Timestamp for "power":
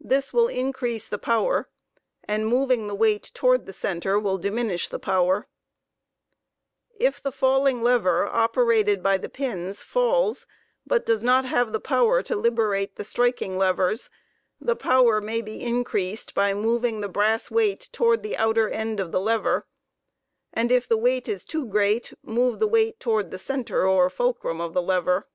1.18-1.68, 4.98-5.46, 11.80-12.22, 14.74-15.20